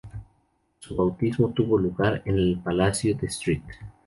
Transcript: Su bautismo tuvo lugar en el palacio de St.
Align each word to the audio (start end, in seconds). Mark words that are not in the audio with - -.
Su 0.79 0.95
bautismo 0.95 1.49
tuvo 1.53 1.77
lugar 1.77 2.23
en 2.25 2.33
el 2.33 2.57
palacio 2.57 3.13
de 3.13 3.27
St. 3.27 3.63